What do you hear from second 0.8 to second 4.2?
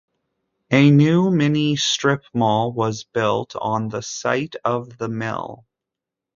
new mini strip mall was built on the